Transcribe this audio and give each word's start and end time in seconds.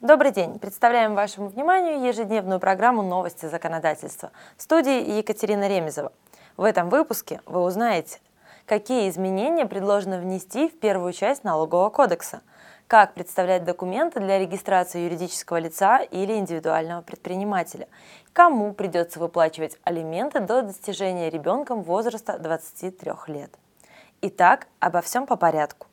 Добрый 0.00 0.32
день! 0.32 0.58
Представляем 0.58 1.14
вашему 1.14 1.48
вниманию 1.48 2.00
ежедневную 2.00 2.58
программу 2.58 3.02
«Новости 3.02 3.44
законодательства» 3.44 4.32
в 4.56 4.62
студии 4.62 5.18
Екатерина 5.18 5.68
Ремезова. 5.68 6.10
В 6.56 6.64
этом 6.64 6.88
выпуске 6.88 7.42
вы 7.44 7.60
узнаете, 7.60 8.18
какие 8.64 9.10
изменения 9.10 9.66
предложено 9.66 10.18
внести 10.18 10.70
в 10.70 10.80
первую 10.80 11.12
часть 11.12 11.44
налогового 11.44 11.90
кодекса, 11.90 12.40
как 12.86 13.12
представлять 13.12 13.64
документы 13.64 14.20
для 14.20 14.38
регистрации 14.38 15.00
юридического 15.00 15.58
лица 15.58 15.98
или 15.98 16.32
индивидуального 16.32 17.02
предпринимателя, 17.02 17.86
кому 18.32 18.72
придется 18.72 19.20
выплачивать 19.20 19.76
алименты 19.84 20.40
до 20.40 20.62
достижения 20.62 21.28
ребенком 21.28 21.82
возраста 21.82 22.38
23 22.38 23.12
лет. 23.26 23.50
Итак, 24.22 24.66
обо 24.78 25.02
всем 25.02 25.26
по 25.26 25.36
порядку. 25.36 25.89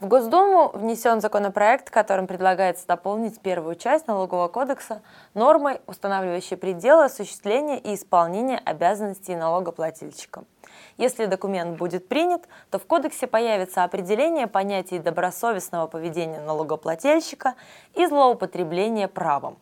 В 0.00 0.08
Госдуму 0.08 0.70
внесен 0.74 1.20
законопроект, 1.20 1.88
которым 1.88 2.26
предлагается 2.26 2.84
дополнить 2.86 3.40
первую 3.40 3.76
часть 3.76 4.08
налогового 4.08 4.48
кодекса 4.48 5.02
нормой, 5.34 5.80
устанавливающей 5.86 6.56
пределы 6.56 7.04
осуществления 7.04 7.78
и 7.78 7.94
исполнения 7.94 8.60
обязанностей 8.64 9.36
налогоплательщика. 9.36 10.42
Если 10.96 11.26
документ 11.26 11.78
будет 11.78 12.08
принят, 12.08 12.42
то 12.70 12.80
в 12.80 12.86
кодексе 12.86 13.28
появится 13.28 13.84
определение 13.84 14.48
понятий 14.48 14.98
добросовестного 14.98 15.86
поведения 15.86 16.40
налогоплательщика 16.40 17.54
и 17.94 18.04
злоупотребления 18.06 19.06
правом. 19.06 19.58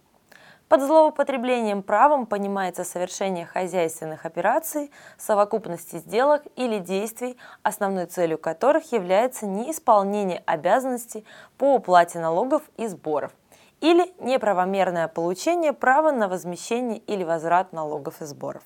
Под 0.72 0.80
злоупотреблением 0.80 1.82
правом 1.82 2.24
понимается 2.24 2.82
совершение 2.82 3.44
хозяйственных 3.44 4.24
операций, 4.24 4.90
совокупности 5.18 5.96
сделок 5.96 6.44
или 6.56 6.78
действий, 6.78 7.36
основной 7.62 8.06
целью 8.06 8.38
которых 8.38 8.90
является 8.90 9.44
неисполнение 9.44 10.42
обязанностей 10.46 11.26
по 11.58 11.74
уплате 11.74 12.20
налогов 12.20 12.62
и 12.78 12.86
сборов 12.86 13.32
или 13.82 14.14
неправомерное 14.18 15.08
получение 15.08 15.74
права 15.74 16.10
на 16.10 16.26
возмещение 16.26 17.00
или 17.00 17.22
возврат 17.22 17.74
налогов 17.74 18.22
и 18.22 18.24
сборов. 18.24 18.62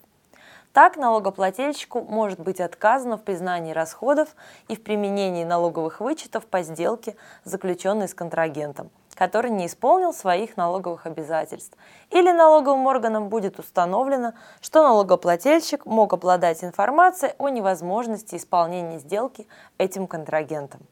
Так 0.73 0.97
налогоплательщику 0.97 2.03
может 2.03 2.39
быть 2.39 2.61
отказано 2.61 3.17
в 3.17 3.25
признании 3.25 3.73
расходов 3.73 4.29
и 4.69 4.77
в 4.77 4.85
применении 4.85 5.43
налоговых 5.43 5.99
вычетов 5.99 6.47
по 6.47 6.63
сделке, 6.63 7.17
заключенной 7.43 8.07
с 8.07 8.15
контрагентом– 8.15 8.93
который 9.17 9.51
не 9.51 9.67
исполнил 9.67 10.13
своих 10.13 10.57
налоговых 10.57 11.07
обязательств. 11.07 11.77
Или 12.11 12.31
налоговым 12.31 12.87
органам 12.87 13.29
будет 13.29 13.59
установлено, 13.59 14.35
что 14.61 14.83
налогоплательщик 14.83 15.87
мог 15.87 16.13
обладать 16.13 16.63
информацией 16.63 17.33
о 17.39 17.49
невозможности 17.49 18.37
исполнения 18.37 18.99
сделки 18.99 19.49
этим 19.79 20.07
контрагентом. 20.07 20.83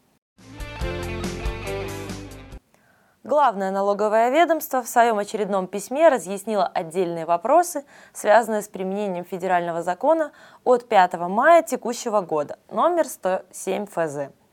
Главное 3.24 3.70
налоговое 3.70 4.28
ведомство 4.28 4.82
в 4.82 4.88
своем 4.88 5.18
очередном 5.18 5.66
письме 5.66 6.10
разъяснило 6.10 6.66
отдельные 6.66 7.24
вопросы, 7.24 7.86
связанные 8.12 8.60
с 8.60 8.68
применением 8.68 9.24
федерального 9.24 9.82
закона 9.82 10.32
от 10.62 10.86
5 10.88 11.14
мая 11.14 11.62
текущего 11.62 12.20
года, 12.20 12.58
номер 12.70 13.06
107 13.06 13.86
ФЗ. 13.86 14.43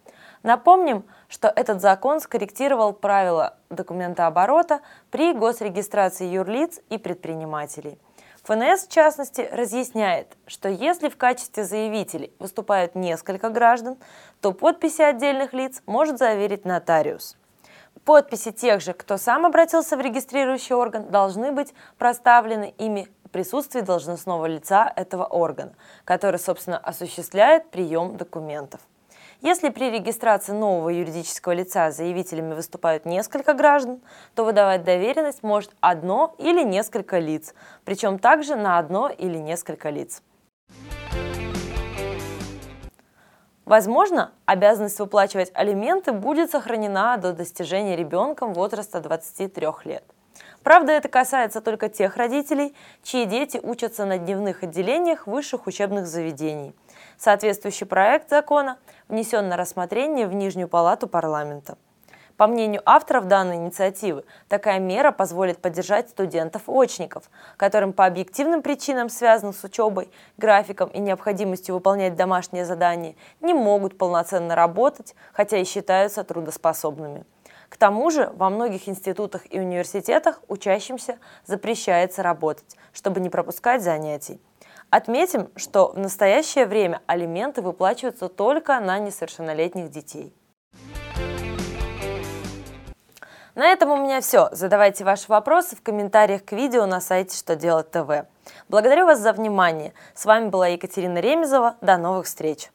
Напомним, 0.43 1.05
что 1.27 1.47
этот 1.47 1.81
закон 1.81 2.19
скорректировал 2.19 2.93
правила 2.93 3.57
документооборота 3.69 4.81
при 5.11 5.33
госрегистрации 5.33 6.25
юрлиц 6.25 6.79
и 6.89 6.97
предпринимателей. 6.97 7.99
ФНС, 8.43 8.87
в 8.87 8.89
частности, 8.89 9.47
разъясняет, 9.51 10.35
что 10.47 10.67
если 10.67 11.09
в 11.09 11.17
качестве 11.17 11.63
заявителей 11.63 12.33
выступают 12.39 12.95
несколько 12.95 13.49
граждан, 13.49 13.97
то 14.41 14.51
подписи 14.51 15.03
отдельных 15.03 15.53
лиц 15.53 15.83
может 15.85 16.17
заверить 16.17 16.65
нотариус. 16.65 17.37
Подписи 18.03 18.51
тех 18.51 18.81
же, 18.81 18.93
кто 18.93 19.17
сам 19.17 19.45
обратился 19.45 19.95
в 19.95 20.01
регистрирующий 20.01 20.73
орган, 20.73 21.11
должны 21.11 21.51
быть 21.51 21.75
проставлены 21.99 22.73
ими 22.79 23.07
в 23.25 23.29
присутствии 23.29 23.81
должностного 23.81 24.47
лица 24.47 24.91
этого 24.95 25.25
органа, 25.25 25.73
который, 26.03 26.39
собственно, 26.39 26.79
осуществляет 26.79 27.69
прием 27.69 28.17
документов. 28.17 28.81
Если 29.41 29.69
при 29.69 29.89
регистрации 29.89 30.51
нового 30.51 30.89
юридического 30.89 31.53
лица 31.53 31.89
заявителями 31.89 32.53
выступают 32.53 33.05
несколько 33.05 33.55
граждан, 33.55 33.99
то 34.35 34.45
выдавать 34.45 34.83
доверенность 34.83 35.41
может 35.41 35.71
одно 35.79 36.35
или 36.37 36.63
несколько 36.63 37.17
лиц, 37.17 37.55
причем 37.83 38.19
также 38.19 38.55
на 38.55 38.77
одно 38.77 39.09
или 39.09 39.39
несколько 39.39 39.89
лиц. 39.89 40.21
Возможно, 43.65 44.31
обязанность 44.45 44.99
выплачивать 44.99 45.49
алименты 45.55 46.11
будет 46.11 46.51
сохранена 46.51 47.17
до 47.17 47.33
достижения 47.33 47.95
ребенком 47.95 48.53
возраста 48.53 49.01
23 49.01 49.67
лет. 49.85 50.03
Правда, 50.63 50.91
это 50.91 51.09
касается 51.09 51.59
только 51.59 51.89
тех 51.89 52.17
родителей, 52.17 52.75
чьи 53.01 53.25
дети 53.25 53.59
учатся 53.61 54.05
на 54.05 54.17
дневных 54.19 54.63
отделениях 54.63 55.25
высших 55.25 55.65
учебных 55.65 56.05
заведений. 56.05 56.75
Соответствующий 57.17 57.87
проект 57.87 58.29
закона 58.29 58.77
внесен 59.07 59.49
на 59.49 59.57
рассмотрение 59.57 60.27
в 60.27 60.33
Нижнюю 60.33 60.67
палату 60.67 61.07
парламента. 61.07 61.77
По 62.37 62.47
мнению 62.47 62.81
авторов 62.85 63.27
данной 63.27 63.57
инициативы, 63.57 64.23
такая 64.49 64.79
мера 64.79 65.11
позволит 65.11 65.59
поддержать 65.59 66.09
студентов-очников, 66.09 67.29
которым 67.57 67.93
по 67.93 68.05
объективным 68.05 68.63
причинам, 68.63 69.09
связанным 69.09 69.53
с 69.53 69.63
учебой, 69.63 70.09
графиком 70.37 70.89
и 70.89 70.99
необходимостью 70.99 71.75
выполнять 71.75 72.15
домашние 72.15 72.65
задания, 72.65 73.15
не 73.41 73.53
могут 73.53 73.97
полноценно 73.97 74.55
работать, 74.55 75.13
хотя 75.33 75.57
и 75.57 75.65
считаются 75.65 76.23
трудоспособными. 76.23 77.25
К 77.71 77.77
тому 77.77 78.11
же 78.11 78.29
во 78.35 78.49
многих 78.49 78.89
институтах 78.89 79.43
и 79.49 79.57
университетах 79.57 80.41
учащимся 80.49 81.17
запрещается 81.45 82.21
работать, 82.21 82.75
чтобы 82.91 83.21
не 83.21 83.29
пропускать 83.29 83.81
занятий. 83.81 84.41
Отметим, 84.89 85.49
что 85.55 85.93
в 85.93 85.97
настоящее 85.97 86.65
время 86.65 87.01
алименты 87.07 87.61
выплачиваются 87.61 88.27
только 88.27 88.77
на 88.81 88.99
несовершеннолетних 88.99 89.89
детей. 89.89 90.35
На 93.55 93.67
этом 93.71 93.89
у 93.91 93.97
меня 93.97 94.19
все. 94.19 94.49
Задавайте 94.51 95.05
ваши 95.05 95.27
вопросы 95.29 95.77
в 95.77 95.81
комментариях 95.81 96.43
к 96.43 96.51
видео 96.51 96.85
на 96.85 96.99
сайте 96.99 97.37
«Что 97.37 97.55
делать 97.55 97.89
ТВ». 97.89 98.25
Благодарю 98.67 99.05
вас 99.05 99.19
за 99.21 99.31
внимание. 99.31 99.93
С 100.13 100.25
вами 100.25 100.49
была 100.49 100.67
Екатерина 100.67 101.19
Ремезова. 101.19 101.77
До 101.79 101.95
новых 101.95 102.25
встреч! 102.25 102.69